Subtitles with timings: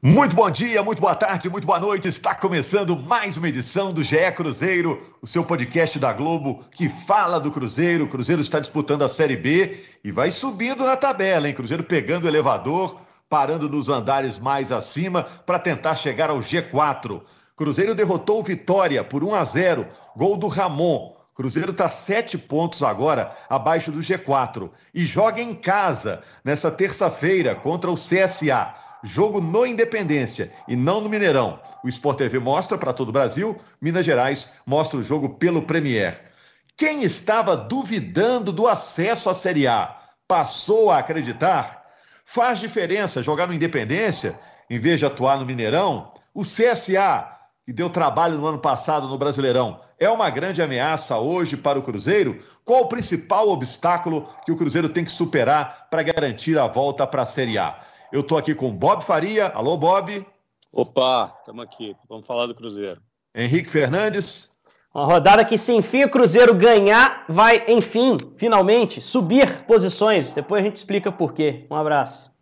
[0.00, 2.06] Muito bom dia, muito boa tarde, muito boa noite.
[2.06, 7.40] Está começando mais uma edição do GE Cruzeiro, o seu podcast da Globo que fala
[7.40, 8.04] do Cruzeiro.
[8.04, 11.54] O Cruzeiro está disputando a Série B e vai subindo na tabela, hein?
[11.54, 17.20] Cruzeiro pegando o elevador, parando nos andares mais acima para tentar chegar ao G4.
[17.56, 19.84] Cruzeiro derrotou Vitória por 1 a 0,
[20.16, 21.16] gol do Ramon.
[21.34, 27.90] Cruzeiro está sete pontos agora abaixo do G4 e joga em casa nessa terça-feira contra
[27.90, 28.86] o CSA.
[29.02, 31.60] Jogo no Independência e não no Mineirão.
[31.84, 36.32] O Sport TV mostra para todo o Brasil, Minas Gerais mostra o jogo pelo Premier.
[36.76, 41.84] Quem estava duvidando do acesso à Série A passou a acreditar?
[42.24, 46.12] Faz diferença jogar no Independência em vez de atuar no Mineirão?
[46.34, 47.28] O CSA,
[47.64, 51.82] que deu trabalho no ano passado no Brasileirão, é uma grande ameaça hoje para o
[51.82, 52.40] Cruzeiro?
[52.64, 57.22] Qual o principal obstáculo que o Cruzeiro tem que superar para garantir a volta para
[57.22, 57.80] a Série A?
[58.10, 59.48] Eu estou aqui com Bob Faria.
[59.48, 60.26] Alô, Bob.
[60.72, 61.94] Opa, estamos aqui.
[62.08, 63.02] Vamos falar do Cruzeiro.
[63.34, 64.50] Henrique Fernandes.
[64.94, 70.32] Uma rodada que, se enfim, o Cruzeiro ganhar, vai, enfim, finalmente, subir posições.
[70.32, 71.66] Depois a gente explica por quê.
[71.70, 72.32] Um abraço.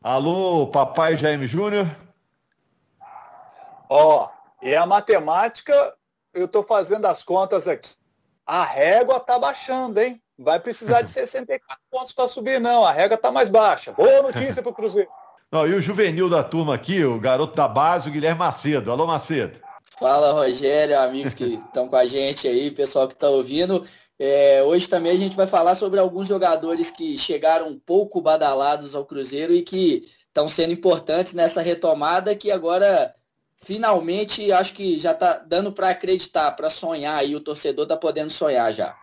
[0.00, 1.88] Alô, papai Jaime Júnior.
[3.88, 5.74] Ó, oh, e a matemática,
[6.32, 7.90] eu estou fazendo as contas aqui.
[8.46, 10.22] A régua tá baixando, hein?
[10.38, 12.84] Vai precisar de 64 pontos para subir, não.
[12.84, 13.92] A regra está mais baixa.
[13.92, 15.10] Boa notícia para o Cruzeiro.
[15.50, 18.92] Não, e o juvenil da turma aqui, o garoto da base, o Guilherme Macedo.
[18.92, 19.58] Alô, Macedo.
[19.98, 23.82] Fala, Rogério, amigos que estão com a gente aí, pessoal que está ouvindo.
[24.18, 28.94] É, hoje também a gente vai falar sobre alguns jogadores que chegaram um pouco badalados
[28.94, 33.12] ao Cruzeiro e que estão sendo importantes nessa retomada que agora
[33.56, 38.30] finalmente acho que já está dando para acreditar, para sonhar e o torcedor está podendo
[38.30, 38.96] sonhar já.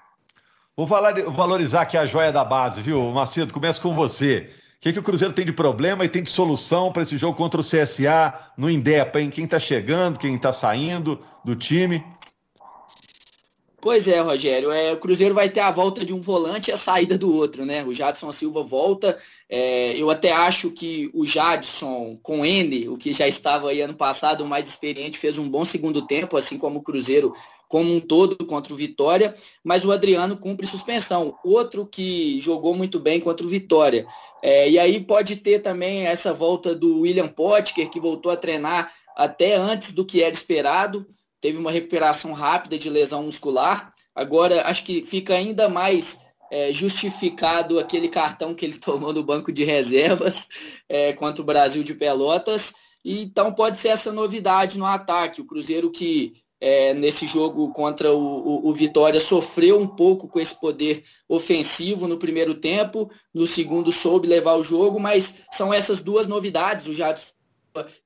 [0.78, 3.02] Vou valorizar aqui a joia da base, viu?
[3.10, 4.50] Macedo, começa com você.
[4.76, 7.38] O que, que o Cruzeiro tem de problema e tem de solução para esse jogo
[7.38, 9.30] contra o CSA no Indepa, hein?
[9.30, 12.04] Quem está chegando, quem está saindo do time?
[13.86, 14.72] Pois é, Rogério.
[14.72, 17.64] É, o Cruzeiro vai ter a volta de um volante e a saída do outro,
[17.68, 17.84] né?
[17.84, 19.16] O Jadson Silva volta.
[19.48, 23.94] É, eu até acho que o Jadson, com N, o que já estava aí ano
[23.94, 27.32] passado, o mais experiente, fez um bom segundo tempo, assim como o Cruzeiro
[27.70, 31.38] como um todo contra o Vitória, mas o Adriano cumpre suspensão.
[31.44, 34.08] Outro que jogou muito bem contra o Vitória.
[34.42, 38.92] É, e aí pode ter também essa volta do William Potker, que voltou a treinar
[39.16, 41.06] até antes do que era esperado
[41.46, 43.94] teve uma recuperação rápida de lesão muscular.
[44.16, 49.52] Agora, acho que fica ainda mais é, justificado aquele cartão que ele tomou no banco
[49.52, 50.48] de reservas
[50.90, 52.74] é, contra o Brasil de Pelotas.
[53.04, 55.40] E, então pode ser essa novidade no ataque.
[55.40, 60.40] O Cruzeiro que é, nesse jogo contra o, o, o, Vitória sofreu um pouco com
[60.40, 66.02] esse poder ofensivo no primeiro tempo, no segundo soube levar o jogo, mas são essas
[66.02, 66.88] duas novidades.
[66.88, 67.35] O Jadson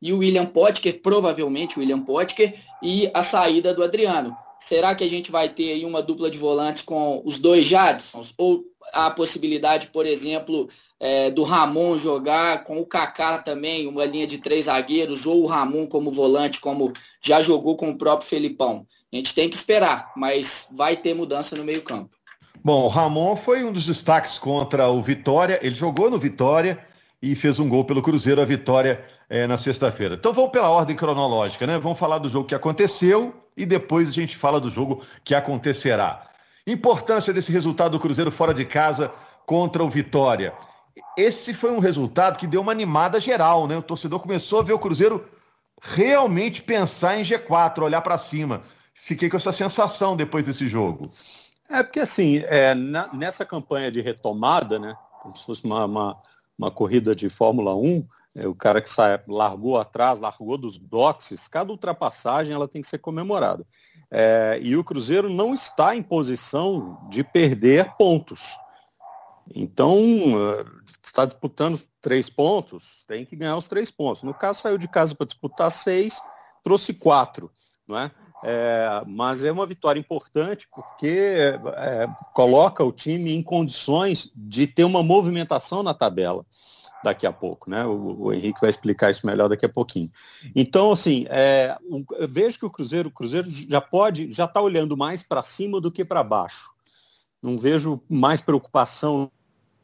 [0.01, 4.35] e o William Potker, provavelmente o William Potker, e a saída do Adriano.
[4.59, 8.33] Será que a gente vai ter aí uma dupla de volantes com os dois Jadsons?
[8.37, 8.63] Ou
[8.93, 10.67] a possibilidade, por exemplo,
[10.99, 15.45] é, do Ramon jogar com o Kaká também, uma linha de três zagueiros, ou o
[15.45, 16.91] Ramon como volante, como
[17.23, 18.85] já jogou com o próprio Felipão?
[19.11, 22.09] A gente tem que esperar, mas vai ter mudança no meio campo.
[22.61, 25.57] Bom, o Ramon foi um dos destaques contra o Vitória.
[25.61, 26.85] Ele jogou no Vitória
[27.21, 30.15] e fez um gol pelo Cruzeiro, a vitória é, na sexta-feira.
[30.15, 31.77] Então vamos pela ordem cronológica, né?
[31.77, 36.25] Vamos falar do jogo que aconteceu e depois a gente fala do jogo que acontecerá.
[36.65, 39.11] Importância desse resultado do Cruzeiro fora de casa
[39.45, 40.53] contra o Vitória.
[41.15, 43.77] Esse foi um resultado que deu uma animada geral, né?
[43.77, 45.25] O torcedor começou a ver o Cruzeiro
[45.81, 48.61] realmente pensar em G4, olhar para cima.
[48.93, 51.09] Fiquei com essa sensação depois desse jogo.
[51.69, 54.93] É porque assim, é, na, nessa campanha de retomada, né?
[55.21, 56.17] Como se fosse uma, uma,
[56.57, 58.03] uma corrida de Fórmula 1, é,
[58.35, 62.99] o cara que sai, largou atrás, largou dos boxes, cada ultrapassagem ela tem que ser
[62.99, 63.65] comemorada.
[64.11, 68.55] É, e o Cruzeiro não está em posição de perder pontos.
[69.53, 70.65] Então, é,
[71.03, 74.23] está disputando três pontos, tem que ganhar os três pontos.
[74.23, 76.21] No caso, saiu de casa para disputar seis,
[76.63, 77.51] trouxe quatro,
[77.87, 78.11] não é?
[78.41, 84.85] É, mas é uma vitória importante porque é, coloca o time em condições de ter
[84.85, 86.45] uma movimentação na tabela
[87.03, 87.85] daqui a pouco, né?
[87.85, 90.11] O, o, Henrique vai explicar isso melhor daqui a pouquinho.
[90.55, 91.77] Então, assim, é,
[92.17, 95.79] eu vejo que o Cruzeiro, o Cruzeiro já pode, já está olhando mais para cima
[95.79, 96.71] do que para baixo.
[97.41, 99.31] Não vejo mais preocupação.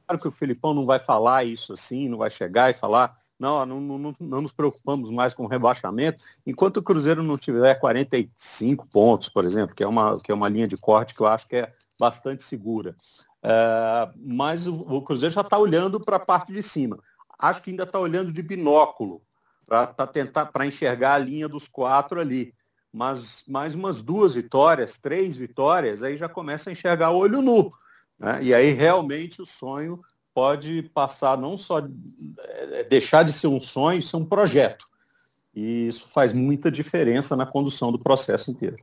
[0.08, 3.66] Claro que o Felipão não vai falar isso assim, não vai chegar e falar, não,
[3.66, 9.30] não, não, não nos preocupamos mais com rebaixamento, enquanto o Cruzeiro não tiver 45 pontos,
[9.30, 11.56] por exemplo, que é uma, que é uma linha de corte que eu acho que
[11.56, 12.96] é bastante segura.
[13.47, 16.97] É, mas o, o, Cruzeiro já está olhando para a parte de cima.
[17.38, 19.21] Acho que ainda está olhando de binóculo
[19.68, 22.51] para tentar para enxergar a linha dos quatro ali.
[22.92, 27.69] Mas mais umas duas vitórias, três vitórias, aí já começa a enxergar o olho nu.
[28.18, 28.39] Né?
[28.42, 30.01] E aí realmente o sonho
[30.33, 31.81] pode passar não só
[32.39, 34.88] é, deixar de ser um sonho, ser um projeto.
[35.53, 38.77] E isso faz muita diferença na condução do processo inteiro.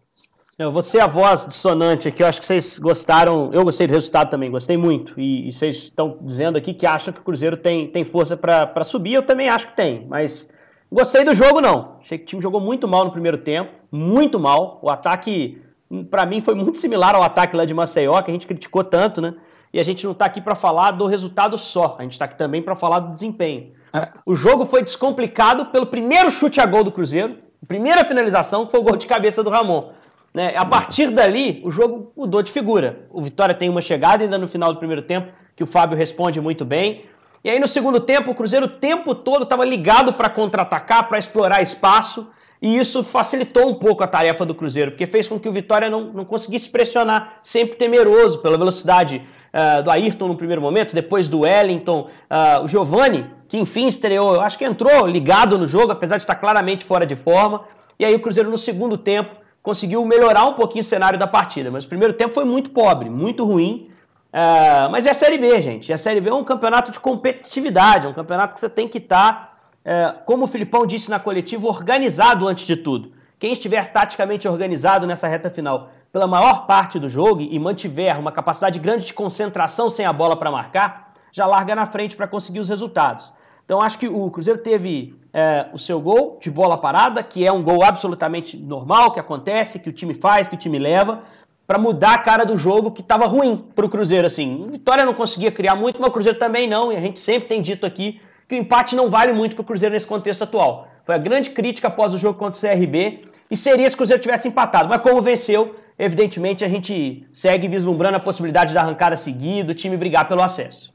[0.58, 3.93] Eu vou ser a voz dissonante aqui, eu acho que vocês gostaram, eu gostei do
[3.94, 5.19] resultado também, gostei muito.
[5.19, 8.84] E, e vocês estão dizendo aqui que acham que o Cruzeiro tem, tem força para
[8.84, 10.50] subir, eu também acho que tem, mas
[10.90, 11.96] gostei do jogo não.
[12.02, 14.78] Achei que o time jogou muito mal no primeiro tempo, muito mal.
[14.82, 15.62] O ataque,
[16.10, 19.22] para mim, foi muito similar ao ataque lá de Maceió, que a gente criticou tanto,
[19.22, 19.34] né?
[19.72, 22.37] E a gente não está aqui para falar do resultado só, a gente está aqui
[22.37, 23.72] também para falar do desempenho.
[23.94, 24.06] É.
[24.26, 28.81] O jogo foi descomplicado pelo primeiro chute a gol do Cruzeiro, primeira finalização, que foi
[28.81, 29.93] o gol de cabeça do Ramon.
[30.32, 30.55] Né?
[30.56, 33.06] A partir dali, o jogo mudou de figura.
[33.11, 36.40] O Vitória tem uma chegada ainda no final do primeiro tempo, que o Fábio responde
[36.40, 37.05] muito bem.
[37.44, 41.19] E aí no segundo tempo, o Cruzeiro o tempo todo estava ligado para contra-atacar, para
[41.19, 42.29] explorar espaço.
[42.62, 45.90] E isso facilitou um pouco a tarefa do Cruzeiro, porque fez com que o Vitória
[45.90, 49.20] não, não conseguisse pressionar, sempre temeroso pela velocidade
[49.52, 54.40] uh, do Ayrton no primeiro momento, depois do Wellington, uh, o Giovani, que enfim estreou,
[54.40, 57.64] acho que entrou ligado no jogo, apesar de estar claramente fora de forma.
[57.99, 61.70] E aí o Cruzeiro no segundo tempo conseguiu melhorar um pouquinho o cenário da partida.
[61.70, 63.88] Mas o primeiro tempo foi muito pobre, muito ruim.
[64.32, 65.92] Uh, mas é a Série B, gente.
[65.92, 68.98] A Série B é um campeonato de competitividade, é um campeonato que você tem que
[68.98, 73.12] estar, tá, uh, como o Filipão disse na coletiva, organizado antes de tudo.
[73.38, 78.30] Quem estiver taticamente organizado nessa reta final pela maior parte do jogo e mantiver uma
[78.30, 82.60] capacidade grande de concentração sem a bola para marcar, já larga na frente para conseguir
[82.60, 83.32] os resultados.
[83.64, 87.52] Então acho que o Cruzeiro teve é, o seu gol de bola parada, que é
[87.52, 91.22] um gol absolutamente normal, que acontece, que o time faz, que o time leva,
[91.66, 94.26] para mudar a cara do jogo que estava ruim para o Cruzeiro.
[94.26, 97.48] Assim, Vitória não conseguia criar muito, mas o Cruzeiro também não, e a gente sempre
[97.48, 100.88] tem dito aqui que o empate não vale muito para o Cruzeiro nesse contexto atual.
[101.04, 104.22] Foi a grande crítica após o jogo contra o CRB, e seria se o Cruzeiro
[104.22, 109.72] tivesse empatado, mas como venceu, evidentemente a gente segue vislumbrando a possibilidade da arrancada seguida,
[109.72, 110.91] o time brigar pelo acesso.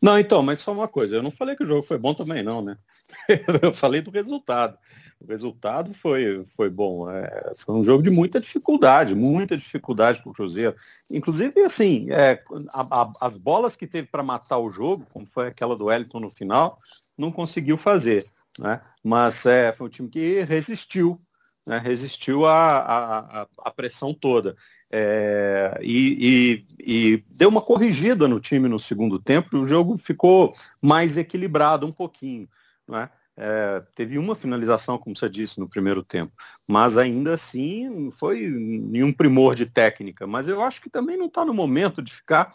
[0.00, 2.42] Não, então, mas só uma coisa, eu não falei que o jogo foi bom também,
[2.42, 2.76] não, né?
[3.62, 4.78] eu falei do resultado.
[5.20, 7.10] O resultado foi, foi bom.
[7.10, 10.76] É, foi um jogo de muita dificuldade, muita dificuldade para o Cruzeiro.
[11.10, 12.42] Inclusive, assim, é,
[12.72, 16.20] a, a, as bolas que teve para matar o jogo, como foi aquela do Wellington
[16.20, 16.78] no final,
[17.16, 18.24] não conseguiu fazer.
[18.58, 18.80] Né?
[19.02, 21.20] Mas é, foi um time que resistiu,
[21.68, 21.78] né?
[21.78, 24.56] resistiu à, pressão toda.
[24.90, 30.50] É, e, e, e, deu uma corrigida no time no segundo tempo, o jogo ficou
[30.80, 32.48] mais equilibrado um pouquinho.
[32.88, 33.10] Né?
[33.36, 36.32] É, teve uma finalização, como você disse, no primeiro tempo,
[36.66, 40.26] mas ainda assim foi nenhum primor de técnica.
[40.26, 42.50] Mas eu acho que também não está no momento de ficar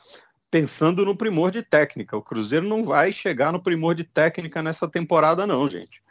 [0.50, 2.18] pensando no primor de técnica.
[2.18, 6.03] O Cruzeiro não vai chegar no primor de técnica nessa temporada, não, gente.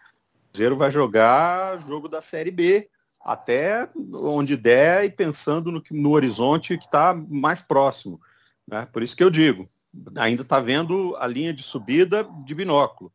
[0.52, 2.88] Cruzeiro vai jogar jogo da Série B,
[3.25, 8.20] até onde der e pensando no, no horizonte que está mais próximo.
[8.69, 8.87] Né?
[8.93, 9.66] Por isso que eu digo,
[10.14, 13.10] ainda está vendo a linha de subida de binóculo.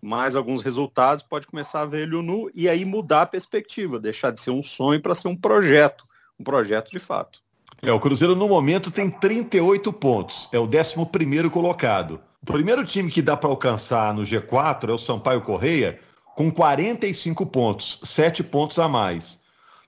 [0.00, 4.30] Mais alguns resultados, pode começar a ver ele nu e aí mudar a perspectiva, deixar
[4.30, 6.04] de ser um sonho para ser um projeto,
[6.38, 7.40] um projeto de fato.
[7.82, 12.20] É, o Cruzeiro no momento tem 38 pontos, é o 11 colocado.
[12.40, 15.98] O primeiro time que dá para alcançar no G4 é o Sampaio Correia,
[16.36, 19.38] com 45 pontos, 7 pontos a mais.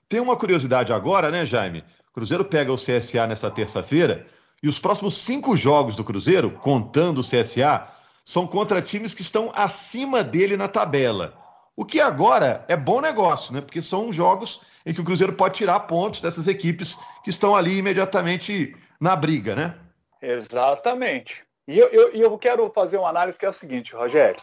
[0.09, 1.83] Tem uma curiosidade agora, né, Jaime?
[2.11, 4.25] Cruzeiro pega o CSA nessa terça-feira
[4.61, 7.87] e os próximos cinco jogos do Cruzeiro, contando o CSA,
[8.25, 11.37] são contra times que estão acima dele na tabela.
[11.75, 13.61] O que agora é bom negócio, né?
[13.61, 17.77] Porque são jogos em que o Cruzeiro pode tirar pontos dessas equipes que estão ali
[17.77, 19.75] imediatamente na briga, né?
[20.19, 21.45] Exatamente.
[21.67, 24.41] E eu, eu, eu quero fazer uma análise que é a seguinte, Rogério.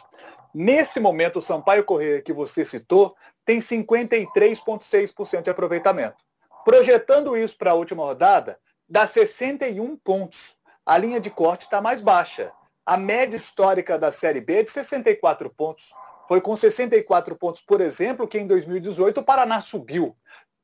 [0.58, 6.16] Nesse momento, o Sampaio Correia que você citou tem 53,6% de aproveitamento.
[6.64, 8.58] Projetando isso para a última rodada,
[8.88, 10.56] dá 61 pontos.
[10.86, 12.50] A linha de corte está mais baixa.
[12.86, 15.92] A média histórica da Série B é de 64 pontos.
[16.26, 20.16] Foi com 64 pontos, por exemplo, que em 2018 o Paraná subiu.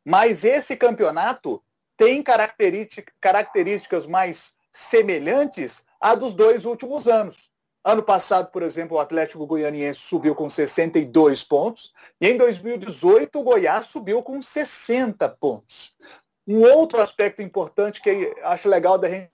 [0.03, 1.63] Mas esse campeonato
[1.99, 7.52] tem características mais semelhantes à dos dois últimos anos.
[7.85, 13.43] Ano passado, por exemplo, o Atlético Goianiense subiu com 62 pontos e em 2018 o
[13.43, 15.93] Goiás subiu com 60 pontos.
[16.47, 19.33] Um outro aspecto importante que acho legal da gente,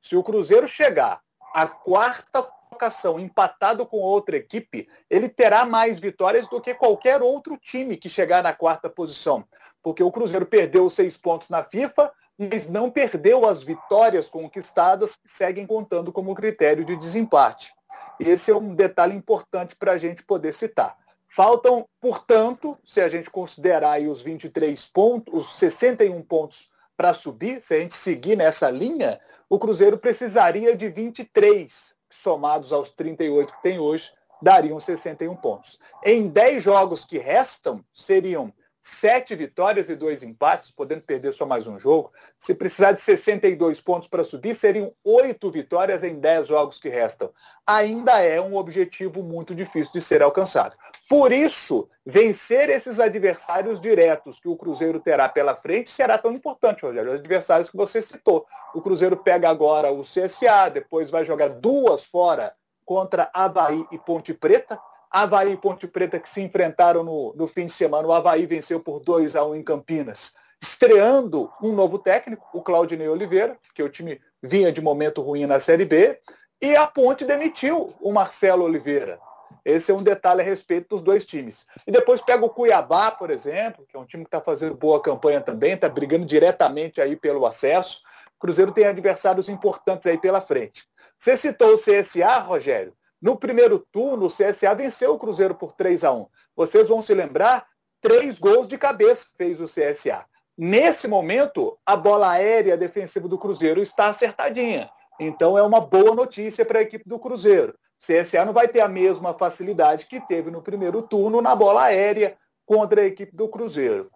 [0.00, 1.20] se o Cruzeiro chegar
[1.52, 7.56] à quarta colocação empatado com outra equipe, ele terá mais vitórias do que qualquer outro
[7.56, 9.44] time que chegar na quarta posição,
[9.82, 12.12] porque o Cruzeiro perdeu seis pontos na FIFA,
[12.50, 17.72] mas não perdeu as vitórias conquistadas que seguem contando como critério de desempate.
[18.18, 20.96] Esse é um detalhe importante para a gente poder citar.
[21.28, 27.74] Faltam, portanto, se a gente considerar os 23 pontos, os 61 pontos para subir, se
[27.74, 29.18] a gente seguir nessa linha,
[29.48, 35.78] o Cruzeiro precisaria de 23, somados aos 38 que tem hoje, dariam 61 pontos.
[36.04, 41.68] Em 10 jogos que restam, seriam sete vitórias e dois empates, podendo perder só mais
[41.68, 42.12] um jogo.
[42.36, 47.30] Se precisar de 62 pontos para subir, seriam oito vitórias em 10 jogos que restam.
[47.64, 50.76] Ainda é um objetivo muito difícil de ser alcançado.
[51.08, 56.84] Por isso, vencer esses adversários diretos que o Cruzeiro terá pela frente será tão importante,
[56.84, 57.12] Rogério.
[57.12, 58.44] Os adversários que você citou.
[58.74, 62.52] O Cruzeiro pega agora o CSA, depois vai jogar duas fora
[62.84, 64.76] contra Havaí e Ponte Preta
[65.12, 68.08] Havaí e Ponte Preta que se enfrentaram no, no fim de semana.
[68.08, 73.08] O Havaí venceu por 2 a 1 em Campinas, estreando um novo técnico, o Claudinei
[73.08, 76.18] Oliveira, que o time vinha de momento ruim na Série B,
[76.60, 79.20] e a Ponte demitiu o Marcelo Oliveira.
[79.64, 81.66] Esse é um detalhe a respeito dos dois times.
[81.86, 85.00] E depois pega o Cuiabá, por exemplo, que é um time que está fazendo boa
[85.00, 88.00] campanha também, está brigando diretamente aí pelo acesso.
[88.36, 90.84] O Cruzeiro tem adversários importantes aí pela frente.
[91.16, 92.92] Você citou o CSA, Rogério.
[93.22, 96.26] No primeiro turno, o CSA venceu o Cruzeiro por 3 a 1
[96.56, 97.64] Vocês vão se lembrar,
[98.00, 100.26] três gols de cabeça fez o CSA.
[100.58, 104.90] Nesse momento, a bola aérea defensiva do Cruzeiro está acertadinha.
[105.20, 107.72] Então é uma boa notícia para a equipe do Cruzeiro.
[107.72, 111.84] O CSA não vai ter a mesma facilidade que teve no primeiro turno na bola
[111.84, 112.36] aérea
[112.66, 114.10] contra a equipe do Cruzeiro.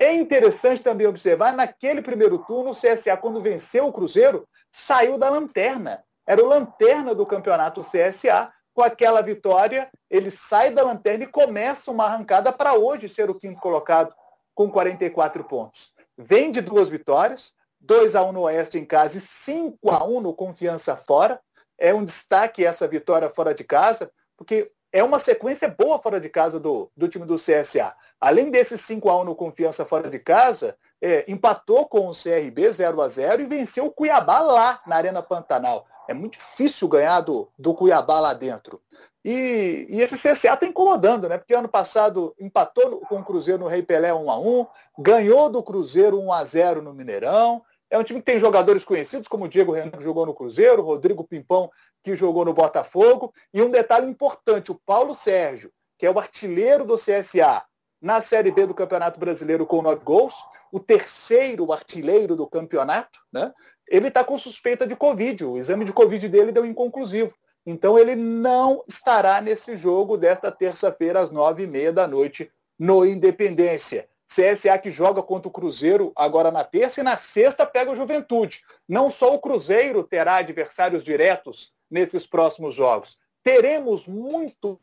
[0.00, 5.30] É interessante também observar, naquele primeiro turno, o CSA, quando venceu o Cruzeiro, saiu da
[5.30, 8.52] lanterna era o lanterna do campeonato CSA.
[8.74, 13.34] Com aquela vitória, ele sai da lanterna e começa uma arrancada para hoje ser o
[13.34, 14.14] quinto colocado
[14.54, 15.90] com 44 pontos.
[16.18, 20.20] Vem de duas vitórias, 2 a 1 no Oeste em casa e 5 a 1
[20.20, 21.40] no Confiança fora.
[21.78, 26.28] É um destaque essa vitória fora de casa, porque é uma sequência boa fora de
[26.28, 27.94] casa do, do time do CSA.
[28.20, 32.70] Além desse 5 a 1 no Confiança fora de casa, é, empatou com o CRB
[32.70, 35.86] 0 a 0 e venceu o Cuiabá lá na Arena Pantanal.
[36.08, 38.80] É muito difícil ganhar do, do Cuiabá lá dentro.
[39.24, 41.36] E, e esse CSA está incomodando, né?
[41.36, 44.66] Porque ano passado empatou com o Cruzeiro no Rei Pelé 1 a 1
[44.98, 47.62] ganhou do Cruzeiro 1 a 0 no Mineirão.
[47.90, 50.82] É um time que tem jogadores conhecidos, como o Diego Renan, que jogou no Cruzeiro,
[50.82, 51.70] Rodrigo Pimpão,
[52.02, 53.32] que jogou no Botafogo.
[53.52, 57.62] E um detalhe importante: o Paulo Sérgio, que é o artilheiro do CSA
[58.00, 60.34] na Série B do Campeonato Brasileiro com nove gols,
[60.70, 63.52] o terceiro artilheiro do campeonato, né?
[63.88, 65.44] ele está com suspeita de Covid.
[65.44, 67.34] O exame de Covid dele deu inconclusivo.
[67.66, 73.04] Então ele não estará nesse jogo desta terça-feira às nove e meia da noite no
[73.04, 74.08] Independência.
[74.28, 78.62] CSA que joga contra o Cruzeiro agora na terça e na sexta pega o Juventude.
[78.86, 83.18] Não só o Cruzeiro terá adversários diretos nesses próximos jogos.
[83.42, 84.76] Teremos muitos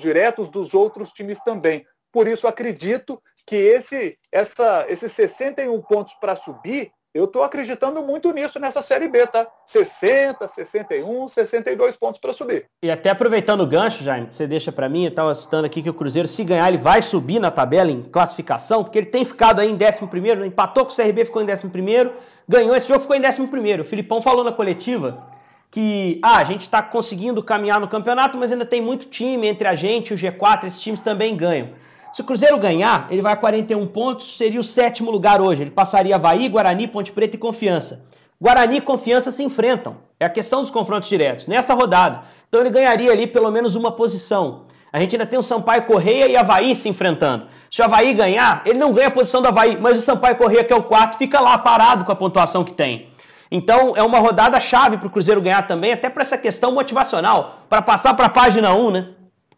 [0.00, 1.86] diretos dos outros times também.
[2.12, 8.32] Por isso acredito que esse, essa, esses 61 pontos para subir eu estou acreditando muito
[8.32, 9.46] nisso nessa Série B, tá?
[9.64, 12.66] 60, 61, 62 pontos para subir.
[12.82, 15.80] E até aproveitando o gancho, Jaime, que você deixa para mim, eu estava citando aqui
[15.80, 19.24] que o Cruzeiro, se ganhar, ele vai subir na tabela em classificação, porque ele tem
[19.24, 20.46] ficado aí em 11º, né?
[20.48, 22.10] empatou com o CRB, ficou em 11º,
[22.48, 23.82] ganhou esse jogo, ficou em 11º.
[23.82, 25.24] O Filipão falou na coletiva
[25.70, 29.68] que ah, a gente está conseguindo caminhar no campeonato, mas ainda tem muito time entre
[29.68, 31.70] a gente o G4, esses times também ganham.
[32.14, 35.62] Se o Cruzeiro ganhar, ele vai a 41 pontos, seria o sétimo lugar hoje.
[35.62, 38.04] Ele passaria Havaí, Guarani, Ponte Preta e Confiança.
[38.40, 39.96] Guarani e Confiança se enfrentam.
[40.20, 42.22] É a questão dos confrontos diretos, nessa rodada.
[42.48, 44.66] Então ele ganharia ali pelo menos uma posição.
[44.92, 47.48] A gente ainda tem o Sampaio Correia e Havaí se enfrentando.
[47.68, 50.62] Se o Havaí ganhar, ele não ganha a posição do Havaí, mas o Sampaio Correia,
[50.62, 53.08] que é o quarto, fica lá parado com a pontuação que tem.
[53.50, 57.64] Então é uma rodada chave para o Cruzeiro ganhar também, até para essa questão motivacional,
[57.68, 59.08] para passar para a página 1, né?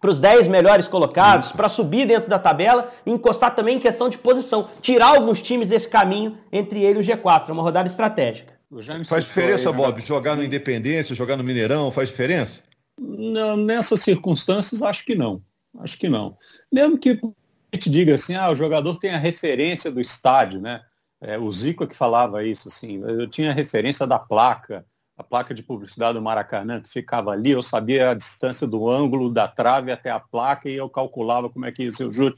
[0.06, 4.08] Para os 10 melhores colocados, para subir dentro da tabela e encostar também em questão
[4.08, 4.68] de posição.
[4.80, 7.48] Tirar alguns times desse caminho, entre ele e o G4.
[7.48, 8.56] É uma rodada estratégica.
[9.04, 12.60] Faz diferença, aí, Bob, jogar no Independência, jogar no Mineirão, faz diferença?
[12.96, 15.42] Não, nessas circunstâncias, acho que não.
[15.80, 16.36] Acho que não.
[16.72, 20.82] Mesmo que a gente diga assim, ah, o jogador tem a referência do estádio, né?
[21.20, 24.86] É, o Zico é que falava isso, assim, eu tinha a referência da placa,
[25.16, 29.30] a placa de publicidade do Maracanã, que ficava ali, eu sabia a distância do ângulo
[29.30, 32.36] da trave até a placa e eu calculava como é que ia ser o júri.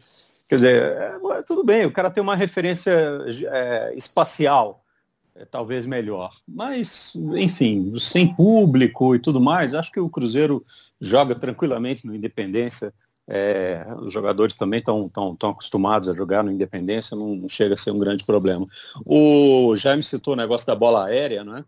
[0.48, 2.92] Quer dizer, é, tudo bem, o cara tem uma referência
[3.50, 4.84] é, espacial,
[5.34, 6.30] é, talvez melhor.
[6.46, 10.64] Mas, enfim, sem público e tudo mais, acho que o Cruzeiro
[11.00, 12.94] joga tranquilamente no Independência.
[13.26, 17.74] É, os jogadores também estão tão, tão acostumados a jogar no Independência, não, não chega
[17.74, 18.66] a ser um grande problema.
[19.04, 21.64] O Jaime citou o negócio da bola aérea, não é?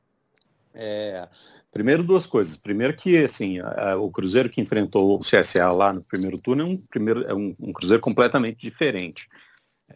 [0.74, 1.28] É,
[1.70, 2.56] Primeiro, duas coisas.
[2.56, 6.62] Primeiro que, assim, a, a, o Cruzeiro que enfrentou o CSA lá no primeiro turno
[6.62, 9.28] é um, primeiro, é um, um Cruzeiro completamente diferente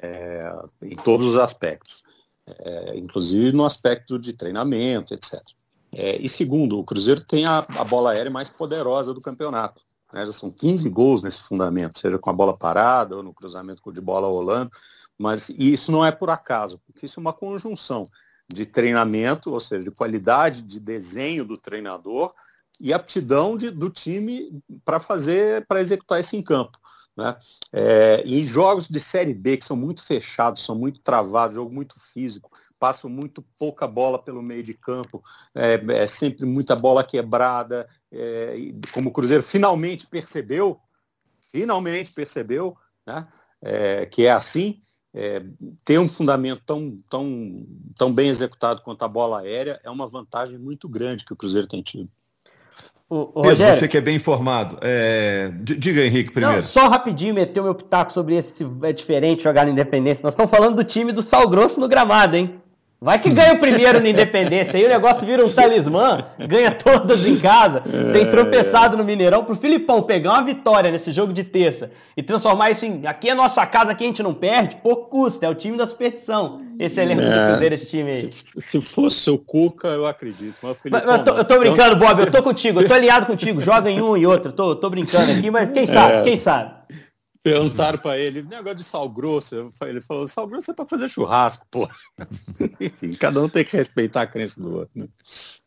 [0.00, 0.40] é,
[0.82, 2.04] em todos os aspectos,
[2.46, 5.42] é, inclusive no aspecto de treinamento, etc.
[5.92, 9.82] É, e segundo, o Cruzeiro tem a, a, bola aérea mais poderosa do campeonato.
[10.12, 10.24] Né?
[10.26, 14.00] Já são 15 gols nesse fundamento, seja com a bola parada ou no cruzamento de
[14.00, 14.70] bola rolando.
[15.18, 18.08] Mas isso não é por acaso, porque isso é uma conjunção
[18.54, 22.32] de treinamento, ou seja, de qualidade de desenho do treinador
[22.80, 26.78] e aptidão de, do time para fazer, para executar isso em campo.
[27.16, 27.36] Né?
[27.72, 31.98] É, em jogos de Série B, que são muito fechados, são muito travados, jogo muito
[32.00, 35.22] físico, passam muito pouca bola pelo meio de campo,
[35.54, 38.56] é, é sempre muita bola quebrada, é,
[38.92, 40.80] como o Cruzeiro finalmente percebeu,
[41.50, 43.26] finalmente percebeu né,
[43.62, 44.80] é, que é assim,
[45.14, 45.42] é,
[45.84, 47.66] ter um fundamento tão, tão,
[47.96, 51.68] tão bem executado quanto a bola aérea é uma vantagem muito grande que o Cruzeiro
[51.68, 52.08] tem tido.
[53.08, 55.52] O, o Rogério, você que é bem informado, é...
[55.60, 56.56] diga Henrique primeiro.
[56.56, 60.22] Não, só rapidinho meter o meu pitaco sobre esse é diferente jogar na Independência.
[60.24, 62.60] Nós estamos falando do time do Sal Grosso no gramado, hein?
[63.04, 67.26] Vai que ganha o primeiro na Independência, aí o negócio vira um talismã, ganha todas
[67.26, 67.82] em casa,
[68.14, 68.30] tem é.
[68.30, 69.44] tropeçado no Mineirão.
[69.44, 73.34] Pro Filipão pegar uma vitória nesse jogo de terça e transformar isso em aqui é
[73.34, 76.56] nossa casa, aqui a gente não perde, pouco custa, é o time da superstição.
[76.78, 78.32] Esse elenco é, do Cruzeiro, esse time aí.
[78.32, 80.56] Se, se fosse o Cuca, eu acredito.
[80.62, 83.26] Mas, Filipão, mas eu, tô, eu tô brincando, Bob, eu tô contigo, eu tô alinhado
[83.26, 86.22] contigo, joga em um e outro, tô, tô brincando aqui, mas quem sabe, é.
[86.22, 86.72] quem sabe.
[87.44, 89.68] Perguntaram para ele, negócio de sal grosso.
[89.82, 91.86] Ele falou, sal grosso é para fazer churrasco, pô.
[92.80, 94.90] Enfim, cada um tem que respeitar a crença do outro.
[94.94, 95.06] Né?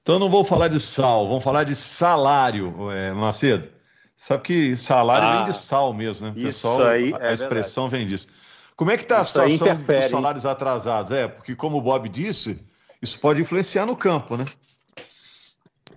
[0.02, 3.70] Então não vou falar de sal, vamos falar de salário, é, Macedo.
[4.18, 6.34] Sabe que salário ah, vem de sal mesmo, né?
[6.36, 8.28] Isso Pessoal, aí a, a é expressão vem disso.
[8.76, 11.12] Como é que está a situação dos salários atrasados?
[11.12, 12.58] É, porque como o Bob disse,
[13.00, 14.46] isso pode influenciar no campo, né?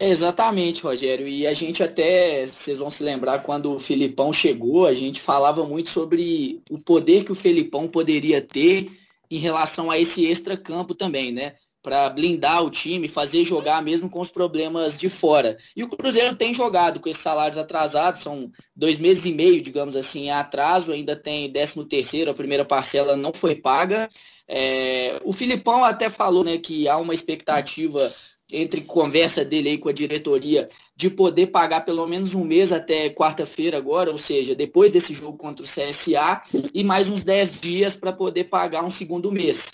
[0.03, 1.29] Exatamente, Rogério.
[1.29, 5.67] E a gente até, vocês vão se lembrar, quando o Filipão chegou, a gente falava
[5.67, 8.91] muito sobre o poder que o Filipão poderia ter
[9.31, 11.53] em relação a esse extra-campo também, né?
[11.83, 15.59] Para blindar o time, fazer jogar mesmo com os problemas de fora.
[15.77, 19.97] E o Cruzeiro tem jogado com esses salários atrasados, são dois meses e meio, digamos
[19.97, 24.09] assim, em atraso, ainda tem 13 terceiro, a primeira parcela não foi paga.
[24.49, 28.13] É, o Filipão até falou né, que há uma expectativa
[28.53, 33.09] entre conversa dele aí com a diretoria, de poder pagar pelo menos um mês até
[33.11, 36.43] quarta-feira agora, ou seja, depois desse jogo contra o CSA,
[36.75, 39.73] e mais uns 10 dias para poder pagar um segundo mês,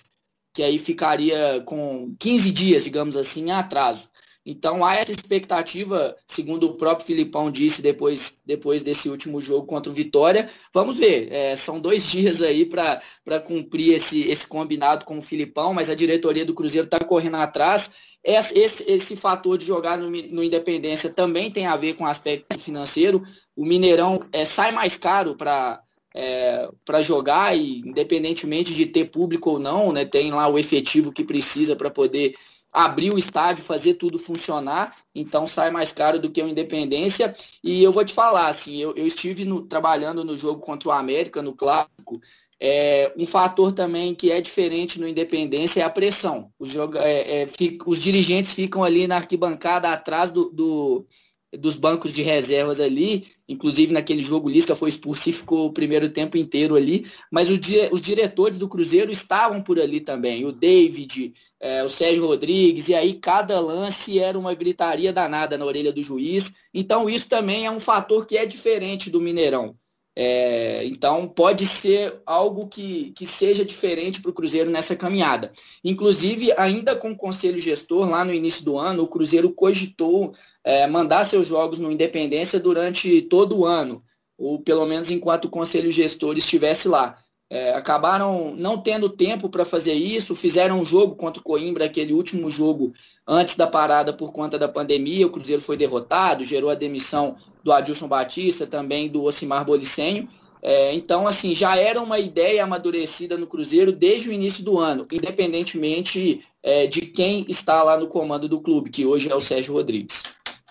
[0.55, 4.09] que aí ficaria com 15 dias, digamos assim, em atraso.
[4.47, 9.91] Então há essa expectativa, segundo o próprio Filipão disse depois, depois desse último jogo contra
[9.91, 10.49] o Vitória.
[10.73, 15.75] Vamos ver, é, são dois dias aí para cumprir esse, esse combinado com o Filipão,
[15.75, 20.11] mas a diretoria do Cruzeiro está correndo atrás esse, esse, esse fator de jogar no,
[20.11, 23.23] no, Independência também tem a ver com o aspecto financeiro.
[23.55, 25.81] O Mineirão é, sai mais caro para
[26.13, 31.13] é, para jogar e independentemente de ter público ou não, né, tem lá o efetivo
[31.13, 32.35] que precisa para poder
[32.73, 37.35] abrir o estádio, fazer tudo funcionar, então sai mais caro do que o Independência.
[37.63, 40.93] E eu vou te falar, assim, eu, eu estive no, trabalhando no jogo contra o
[40.93, 42.21] América, no Clássico,
[42.61, 46.51] é, um fator também que é diferente no Independência é a pressão.
[46.59, 47.47] Os, é, é,
[47.87, 51.07] os dirigentes ficam ali na arquibancada atrás do, do,
[51.53, 53.27] dos bancos de reservas ali.
[53.47, 57.07] Inclusive naquele jogo, o Lisca foi expulso e ficou o primeiro tempo inteiro ali.
[57.31, 57.61] Mas os,
[57.93, 60.47] os diretores do Cruzeiro estavam por ali também.
[60.47, 65.67] O David, é, o Sérgio Rodrigues, e aí cada lance era uma gritaria danada na
[65.67, 66.55] orelha do juiz.
[66.73, 69.77] Então isso também é um fator que é diferente do Mineirão.
[70.19, 75.53] É, então pode ser algo que, que seja diferente para o Cruzeiro nessa caminhada.
[75.85, 80.33] Inclusive, ainda com o conselho gestor, lá no início do ano, o Cruzeiro cogitou
[80.65, 84.03] é, mandar seus jogos no Independência durante todo o ano,
[84.39, 87.17] ou pelo menos enquanto o conselho gestor estivesse lá.
[87.49, 92.13] É, acabaram não tendo tempo para fazer isso, fizeram um jogo contra o Coimbra, aquele
[92.13, 92.93] último jogo
[93.27, 95.27] antes da parada por conta da pandemia.
[95.27, 100.29] O Cruzeiro foi derrotado, gerou a demissão do Adilson Batista, também do Ocimar Bolicenho.
[100.63, 105.05] É, então, assim, já era uma ideia amadurecida no Cruzeiro desde o início do ano,
[105.11, 109.75] independentemente é, de quem está lá no comando do clube, que hoje é o Sérgio
[109.75, 110.23] Rodrigues.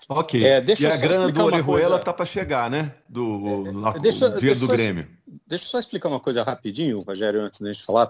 [0.07, 0.41] Ok.
[0.41, 2.93] É, e a grana do Orejuela tá para chegar, né?
[3.09, 5.05] Do, é, deixa, do dinheiro do Grêmio.
[5.45, 8.09] Deixa eu só explicar uma coisa rapidinho, Rogério, antes da gente falar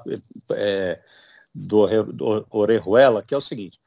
[0.51, 0.99] é,
[1.55, 3.79] do, do Orejuela, que é o seguinte.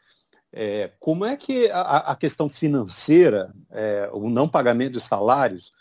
[0.53, 1.81] É, como é que a,
[2.13, 5.73] a questão financeira, é, o não pagamento de salários,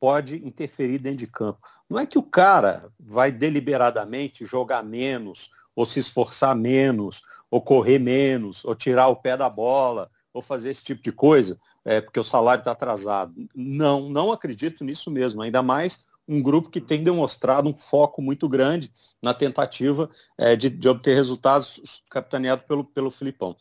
[0.00, 1.60] pode interferir dentro de campo?
[1.88, 7.98] Não é que o cara vai deliberadamente jogar menos, ou se esforçar menos, ou correr
[7.98, 12.18] menos, ou tirar o pé da bola, ou fazer esse tipo de coisa, é, porque
[12.18, 13.34] o salário está atrasado.
[13.54, 18.48] Não, não acredito nisso mesmo, ainda mais um grupo que tem demonstrado um foco muito
[18.48, 18.90] grande
[19.22, 20.08] na tentativa
[20.38, 23.54] é, de, de, obter resultados capitaneado pelo, pelo Filipão.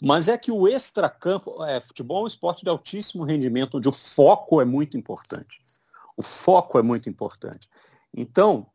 [0.00, 3.92] Mas é que o extracampo, é, futebol é um esporte de altíssimo rendimento, onde o
[3.92, 5.62] foco é muito importante.
[6.16, 7.68] O foco é muito importante.
[8.14, 8.66] Então,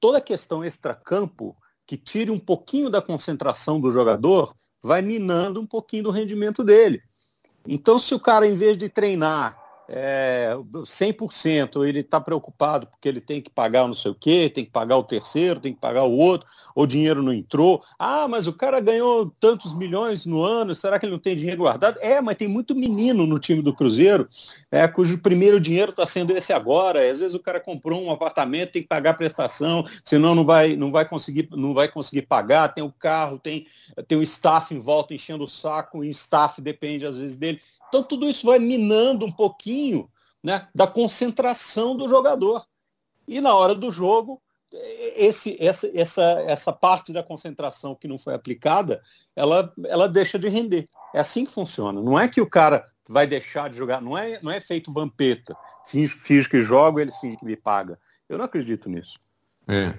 [0.00, 5.66] toda a questão extracampo que tire um pouquinho da concentração do jogador vai minando um
[5.66, 7.02] pouquinho do rendimento dele.
[7.66, 13.20] Então, se o cara, em vez de treinar é, 100%, ele está preocupado porque ele
[13.20, 16.04] tem que pagar não sei o quê, tem que pagar o terceiro, tem que pagar
[16.04, 17.82] o outro, o dinheiro não entrou.
[17.98, 21.62] Ah, mas o cara ganhou tantos milhões no ano, será que ele não tem dinheiro
[21.62, 21.98] guardado?
[22.00, 24.28] É, mas tem muito menino no time do Cruzeiro,
[24.70, 27.00] é, cujo primeiro dinheiro está sendo esse agora.
[27.10, 30.76] Às vezes o cara comprou um apartamento, tem que pagar a prestação, senão não vai,
[30.76, 33.66] não vai, conseguir, não vai conseguir pagar, tem o carro, tem,
[34.06, 37.60] tem o staff em volta enchendo o saco, e o staff depende às vezes dele.
[37.92, 40.08] Então, tudo isso vai minando um pouquinho
[40.42, 42.64] né, da concentração do jogador.
[43.28, 44.40] E na hora do jogo,
[45.14, 49.02] esse, essa, essa, essa parte da concentração que não foi aplicada,
[49.36, 50.88] ela, ela deixa de render.
[51.14, 52.00] É assim que funciona.
[52.00, 55.54] Não é que o cara vai deixar de jogar, não é, não é feito vampeta.
[55.84, 57.98] Finge, finge que joga, ele finge que me paga.
[58.26, 59.12] Eu não acredito nisso.
[59.68, 59.92] É.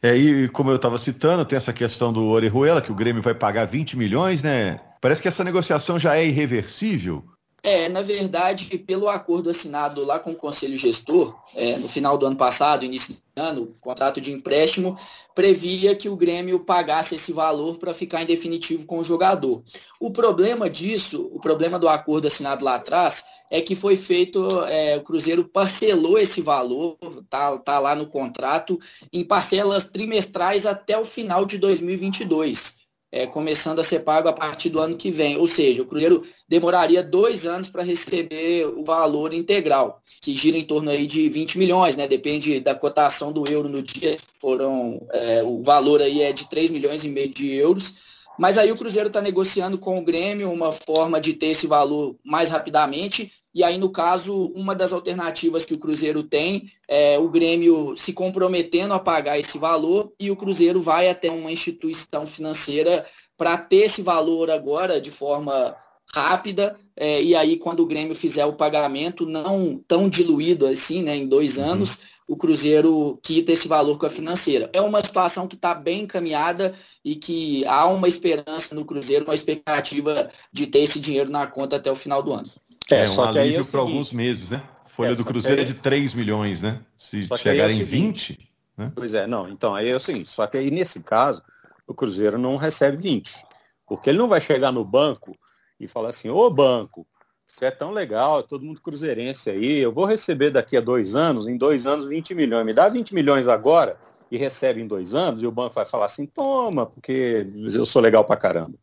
[0.02, 3.34] é e como eu estava citando, tem essa questão do Orejuela, que o Grêmio vai
[3.34, 4.80] pagar 20 milhões, né?
[5.04, 7.22] Parece que essa negociação já é irreversível.
[7.62, 12.24] É, na verdade, pelo acordo assinado lá com o Conselho Gestor, é, no final do
[12.24, 14.96] ano passado, início do ano, o contrato de empréstimo
[15.34, 19.62] previa que o Grêmio pagasse esse valor para ficar em definitivo com o jogador.
[20.00, 24.96] O problema disso, o problema do acordo assinado lá atrás, é que foi feito, é,
[24.96, 26.96] o Cruzeiro parcelou esse valor,
[27.28, 28.78] tá, tá lá no contrato,
[29.12, 32.83] em parcelas trimestrais até o final de 2022
[33.14, 35.36] é, começando a ser pago a partir do ano que vem.
[35.36, 40.64] Ou seja, o Cruzeiro demoraria dois anos para receber o valor integral, que gira em
[40.64, 42.08] torno aí de 20 milhões, né?
[42.08, 44.16] Depende da cotação do euro no dia.
[44.40, 47.94] Foram, é, o valor aí é de 3 milhões e meio de euros.
[48.36, 52.16] Mas aí o Cruzeiro está negociando com o Grêmio uma forma de ter esse valor
[52.24, 57.28] mais rapidamente e aí, no caso, uma das alternativas que o Cruzeiro tem é o
[57.28, 63.06] Grêmio se comprometendo a pagar esse valor e o Cruzeiro vai até uma instituição financeira
[63.36, 65.76] para ter esse valor agora de forma
[66.12, 66.76] rápida.
[66.96, 71.28] É, e aí, quando o Grêmio fizer o pagamento, não tão diluído assim, né, em
[71.28, 71.64] dois uhum.
[71.64, 74.70] anos, o Cruzeiro quita esse valor com a financeira.
[74.72, 79.34] É uma situação que está bem encaminhada e que há uma esperança no Cruzeiro, uma
[79.34, 82.50] expectativa de ter esse dinheiro na conta até o final do ano.
[82.90, 84.62] É, é um só que alívio é para alguns meses, né?
[84.86, 86.80] Folha é, do Cruzeiro é de 3 milhões, né?
[86.96, 88.48] Se chegar em 20.
[88.76, 88.92] Né?
[88.94, 89.48] Pois é, não.
[89.48, 91.42] Então, aí é o seguinte, só que aí nesse caso,
[91.86, 93.44] o Cruzeiro não recebe 20.
[93.86, 95.36] Porque ele não vai chegar no banco
[95.78, 97.06] e falar assim, ô banco,
[97.46, 101.46] você é tão legal, todo mundo cruzeirense aí, eu vou receber daqui a dois anos,
[101.46, 102.64] em dois anos, 20 milhões.
[102.64, 103.98] Me dá 20 milhões agora
[104.30, 108.02] e recebe em dois anos, e o banco vai falar assim, toma, porque eu sou
[108.02, 108.76] legal pra caramba.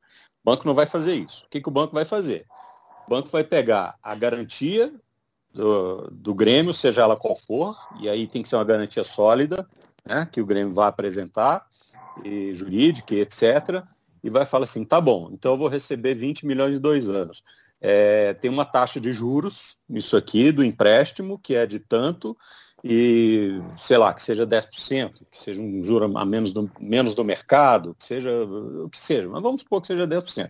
[0.43, 1.45] O banco não vai fazer isso.
[1.45, 2.45] O que, que o banco vai fazer?
[3.11, 4.89] Banco vai pegar a garantia
[5.53, 9.67] do, do Grêmio, seja ela qual for, e aí tem que ser uma garantia sólida,
[10.05, 11.67] né, que o Grêmio vai apresentar,
[12.23, 13.83] e jurídica, e etc.,
[14.23, 17.43] e vai falar assim, tá bom, então eu vou receber 20 milhões em dois anos.
[17.81, 22.37] É, tem uma taxa de juros nisso aqui, do empréstimo, que é de tanto,
[22.81, 27.25] e sei lá, que seja 10%, que seja um juro a menos do, menos do
[27.25, 30.49] mercado, que seja o que seja, mas vamos supor que seja 10%.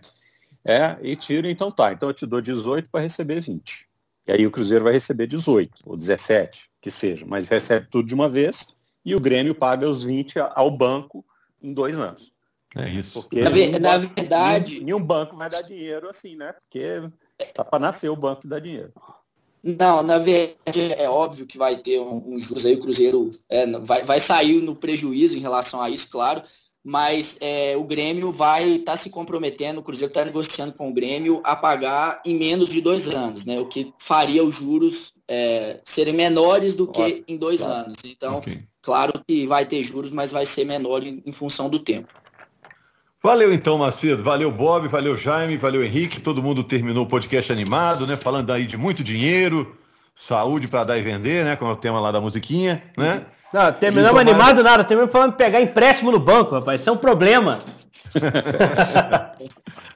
[0.64, 1.92] É, e tira, então tá.
[1.92, 3.86] Então eu te dou 18 para receber 20.
[4.26, 8.14] E aí o Cruzeiro vai receber 18, ou 17, que seja, mas recebe tudo de
[8.14, 8.68] uma vez
[9.04, 11.24] e o Grêmio paga os 20 ao banco
[11.60, 12.32] em dois anos.
[12.76, 13.20] É isso.
[13.20, 14.80] Porque na, ver, na verdade.
[14.80, 16.52] Nenhum banco vai dar dinheiro assim, né?
[16.52, 17.02] Porque
[17.52, 18.92] tá para nascer o banco e dar dinheiro.
[19.62, 23.66] Não, na verdade é óbvio que vai ter um, um juros aí, o Cruzeiro é,
[23.78, 26.42] vai, vai sair no prejuízo em relação a isso, claro,
[26.84, 30.92] mas é, o Grêmio vai estar tá se comprometendo, o Cruzeiro está negociando com o
[30.92, 33.60] Grêmio a pagar em menos de dois anos, né?
[33.60, 37.86] O que faria os juros é, serem menores do que em dois claro.
[37.86, 37.98] anos.
[38.04, 38.64] Então, okay.
[38.82, 42.08] claro que vai ter juros, mas vai ser menor em, em função do tempo.
[43.22, 44.24] Valeu então, Macedo.
[44.24, 44.88] Valeu, Bob.
[44.88, 45.56] Valeu, Jaime.
[45.56, 46.20] Valeu, Henrique.
[46.20, 48.16] Todo mundo terminou o podcast animado, né?
[48.16, 49.76] Falando aí de muito dinheiro,
[50.14, 51.56] saúde para dar e vender, né?
[51.56, 53.24] Como é o tema lá da musiquinha, né?
[53.52, 56.80] Não, terminamos animado nada, terminamos falando de pegar empréstimo no banco, rapaz.
[56.80, 57.58] Isso é um problema.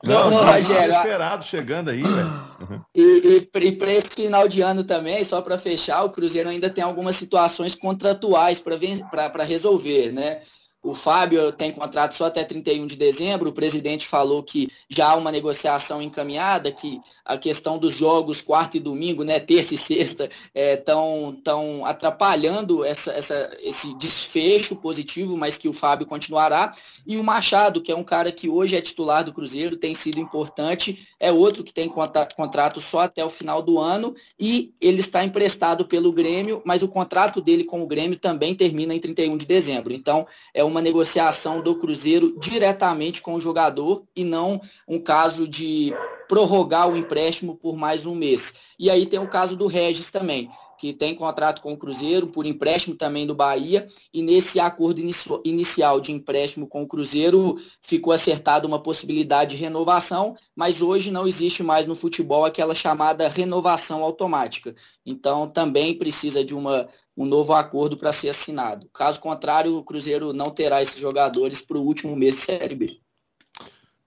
[0.05, 0.95] não, não, Rogério.
[0.95, 2.43] esperado chegando aí, velho.
[2.61, 2.81] Uhum.
[2.95, 6.69] E, e, e para esse final de ano também, só para fechar, o Cruzeiro ainda
[6.69, 10.41] tem algumas situações contratuais para resolver, né?
[10.87, 13.51] O Fábio tem contrato só até 31 de dezembro.
[13.51, 18.77] O presidente falou que já há uma negociação encaminhada, que a questão dos jogos quarta
[18.77, 25.37] e domingo, né, terça e sexta, estão é, tão atrapalhando essa, essa, esse desfecho positivo,
[25.37, 26.73] mas que o Fábio continuará.
[27.07, 30.19] E o Machado, que é um cara que hoje é titular do Cruzeiro, tem sido
[30.19, 35.23] importante, é outro que tem contrato só até o final do ano e ele está
[35.23, 39.47] emprestado pelo Grêmio, mas o contrato dele com o Grêmio também termina em 31 de
[39.47, 39.93] dezembro.
[39.93, 45.93] Então, é uma negociação do Cruzeiro diretamente com o jogador e não um caso de
[46.29, 48.55] prorrogar o empréstimo por mais um mês.
[48.79, 52.45] E aí tem o caso do Regis também, que tem contrato com o Cruzeiro por
[52.45, 55.01] empréstimo também do Bahia, e nesse acordo
[55.45, 61.27] inicial de empréstimo com o Cruzeiro ficou acertada uma possibilidade de renovação, mas hoje não
[61.27, 64.75] existe mais no futebol aquela chamada renovação automática.
[65.05, 68.89] Então também precisa de uma, um novo acordo para ser assinado.
[68.93, 73.06] Caso contrário, o Cruzeiro não terá esses jogadores para o último mês de Série B.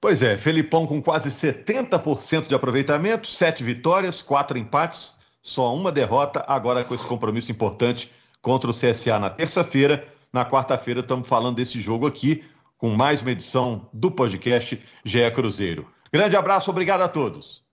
[0.02, 6.44] Pois é, Felipão com quase 70% de aproveitamento, sete vitórias, quatro empates, só uma derrota,
[6.48, 8.10] agora com esse compromisso importante
[8.42, 10.08] contra o CSA na terça-feira.
[10.32, 12.46] Na quarta-feira estamos falando desse jogo aqui,
[12.78, 15.86] com mais uma edição do podcast GE Cruzeiro.
[16.14, 17.69] Grande abraço, obrigado a todos.